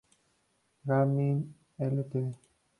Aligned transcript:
Garmin 0.87 1.37
Ltd. 1.77 2.33